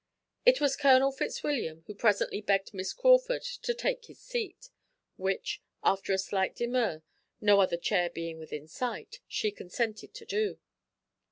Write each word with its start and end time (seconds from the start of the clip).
It 0.47 0.59
was 0.59 0.75
Colonel 0.75 1.11
Fitzwilliam 1.11 1.83
who 1.85 1.93
presently 1.93 2.41
begged 2.41 2.73
Miss 2.73 2.91
Crawford 2.91 3.43
to 3.43 3.73
take 3.75 4.05
his 4.05 4.19
seat, 4.19 4.69
which, 5.15 5.61
after 5.83 6.11
a 6.11 6.17
slight 6.17 6.55
demur, 6.55 7.03
no 7.39 7.61
other 7.61 7.77
chair 7.77 8.09
being 8.09 8.39
within 8.39 8.67
sight, 8.67 9.19
she 9.27 9.51
consented 9.51 10.15
to 10.15 10.25
do. 10.25 10.57